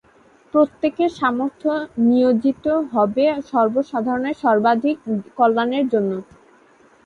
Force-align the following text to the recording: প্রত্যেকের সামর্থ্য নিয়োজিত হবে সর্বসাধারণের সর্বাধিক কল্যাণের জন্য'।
প্রত্যেকের 0.53 1.11
সামর্থ্য 1.19 1.69
নিয়োজিত 2.05 2.65
হবে 2.93 3.23
সর্বসাধারণের 3.51 4.35
সর্বাধিক 4.43 4.97
কল্যাণের 5.37 5.85
জন্য'। 5.93 6.19